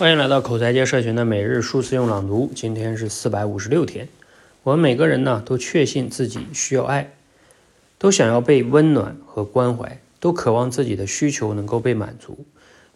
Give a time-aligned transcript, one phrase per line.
[0.00, 2.50] 欢迎来到口才界社群的每日数字用朗读。
[2.54, 4.08] 今天是四百五十六天。
[4.62, 7.12] 我们每个人呢，都确信自己需要爱，
[7.98, 12.46] 都想要被温暖和关怀，都渴望自己的需求能够被满足。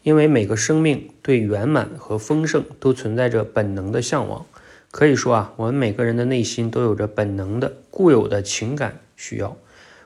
[0.03, 4.47] 因为每个生命对圆满和丰盛都存在着本能的向往。
[4.91, 9.59] 可以说啊，我们每个人的内心都有着本能的、固有的情感需要。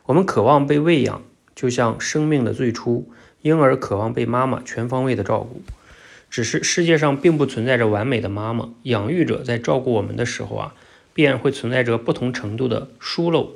[0.06, 1.22] 我们渴望被喂养，
[1.54, 3.08] 就像生命的最初，
[3.42, 5.62] 婴儿渴望被妈妈全方位的照顾。
[6.30, 10.74] 只是世界上并不存在着完美的妈妈，养育者在照顾我们的时候啊，
[11.14, 13.52] 必然会存在着不同程度的疏漏，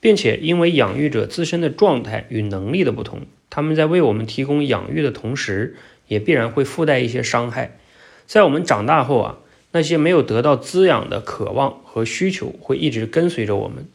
[0.00, 5.76] 并且因为养育者自身的状态与能力的不同，他们在为我们提供养育的同时，
[6.08, 7.78] 也必然会附带一些伤害。
[8.26, 9.38] 在我们长大后啊，
[9.72, 13.86] 那些没有得到滋养的渴望和需求会一直跟随着我们，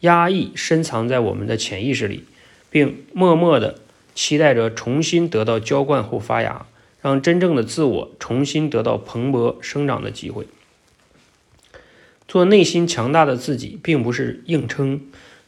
[0.00, 2.24] 压抑深藏在我们的潜意识里，
[2.70, 3.80] 并默默地
[4.14, 6.66] 期待着重新得到浇灌后发芽。
[7.04, 10.46] 让真正的自我重新得到蓬勃生长的机会。
[12.26, 15.02] 做内心强大的自己，并不是硬撑，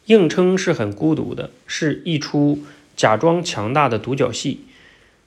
[0.04, 2.62] 硬撑是很孤独的，是一出
[2.94, 4.66] 假装强大的独角戏。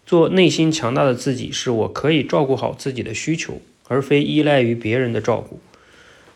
[0.05, 5.59] 做内心强大的自己，是我可以照顾好自己的需求，而非依赖于别人的照顾。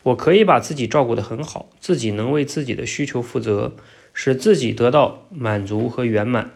[0.02, 3.74] 我可以把自己照顾得很好，自己能为自己的需求负责，
[4.12, 6.50] 使自己得到满足和圆满。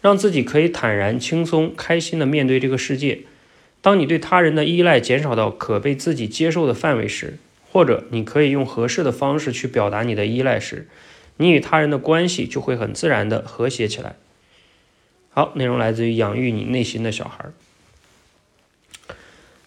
[0.00, 3.20] 让自己可以坦然、轻松、开心地面对这个世界。
[3.80, 7.38] 当你对他人的依赖减少到可被自己接受的范围时，
[7.70, 10.88] 或者你可以用合适的方式去表达你的依赖时，
[11.36, 14.16] 你与他人的关系就会很自然地和谐起来。
[15.30, 17.46] 好，内容来自于养育你内心的小孩。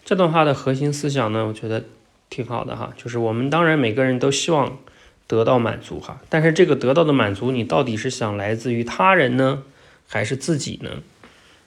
[0.04, 1.84] 这段话的核心思想呢，我觉得
[2.28, 4.78] 挺好的哈，就是我们当然每个人都希望
[5.26, 9.62] 得到满足哈，但是这个得到的满足，你到底是想来自于他人呢？
[10.12, 11.02] 还是自己呢？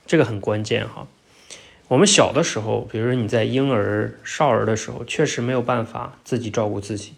[0.05, 1.07] 这个很关键哈。
[1.87, 7.13] 我们小的时候，比如说你在婴儿、少儿的时候，确实没有办法自己照顾自己，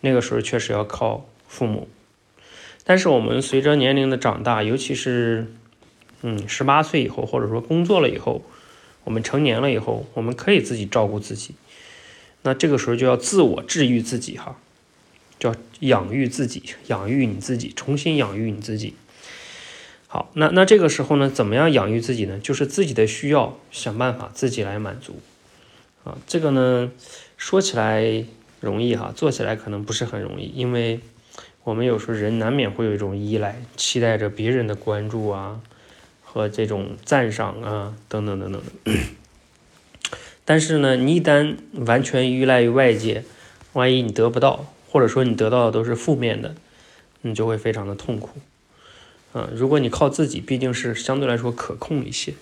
[0.00, 1.86] 那个时候确实要靠父母。
[2.82, 5.52] 但是我们随着年龄的长大，尤其是
[6.22, 8.42] 嗯十八岁以后，或者说工作了以后，
[9.04, 11.54] 我们成年了以后，我们可以自己照顾自己。
[12.40, 14.58] 那这个时候就要自我治愈自己哈，
[15.38, 18.94] 叫养育自己，养育你自己，重新养育你自己。
[20.12, 22.40] 好，那那这个时候呢，怎么样养育自己呢？
[22.40, 25.20] 就是自己的需要，想办法自己来满足。
[26.02, 26.90] 啊，这个呢，
[27.36, 28.24] 说起来
[28.58, 30.98] 容易哈，做起来可能不是很容易，因为
[31.62, 35.60] 我们有时候人难免会有一种依赖，期待着别人的关注啊，
[36.24, 38.92] 和这种赞赏啊，等等等等的。
[40.44, 41.54] 但是呢，你一旦
[41.86, 43.22] 完全依赖于外界，
[43.74, 46.56] 万一你得不到，或者说你得到的都是负面的，
[47.20, 48.30] 你就会非常的痛苦。
[49.32, 52.34] 嗯，如果你靠自己，毕竟是相对来说可控一些，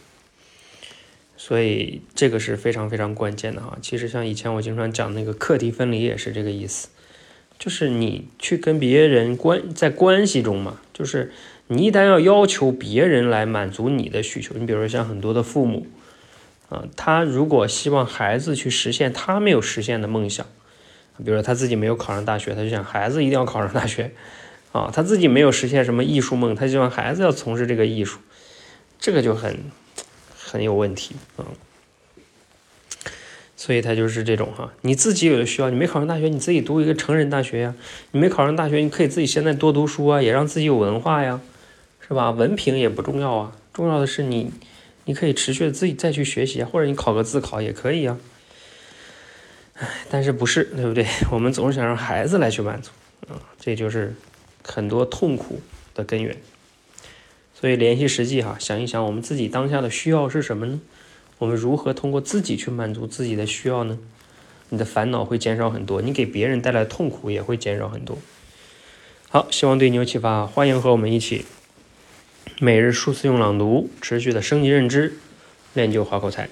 [1.37, 3.77] 所以这个是非常非常关键的哈。
[3.83, 6.89] 其实像以前我经常讲那个课题分离也是这个意思，
[7.59, 11.31] 就是你去跟别人关在关系中嘛，就是
[11.67, 15.87] 你一旦要要求别人来满足你的需求，你比如说像很多的父母
[16.71, 20.47] 啊，他如果希望孩子去实现他没有实现的梦想，
[21.19, 24.13] 比如说他自己没有考上大学，他就想孩子一定要考上大学。
[24.79, 28.21] 啊，他自己没有实现什么艺术梦，他希望孩子要从事这个艺术，
[29.01, 29.59] 这个就很
[30.37, 31.45] 很有问题啊。
[33.57, 37.75] 所以他就是这种哈，你自己有的需要，你没考上大学，你自己读一个成人大学呀。
[38.13, 41.41] 你没考上大学，你可以自己现在多读书啊，也让自己有文化呀，
[42.07, 42.31] 是吧？
[42.31, 44.53] 文凭也不重要啊，重要的是你，
[45.07, 48.17] 你可以持续的自己再去学习，或者你考个自考也可以呀。
[49.75, 51.05] 唉，但是不是对不对？
[51.33, 52.91] 我们总是想让孩子来去满足
[53.29, 54.15] 啊，这就是。
[54.63, 55.61] 很多痛苦
[55.95, 56.37] 的根源，
[57.55, 60.81] 所以联系实际哈，想一想我们自己当下的需要是什么呢？
[61.39, 63.99] 我们如何通过自己去满足自己的需要呢？
[64.71, 68.19] 你的烦恼会减少很多，你给别人带来痛苦也会减少很多。
[69.31, 71.45] 好，希望对你有启发，欢迎和我们一起
[72.61, 75.19] 每日数次用朗读，持续的升级认知，
[75.75, 76.51] 练就好口才。